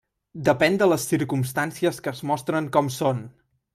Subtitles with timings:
[0.47, 3.21] Depèn de les circumstàncies que es mostren com són.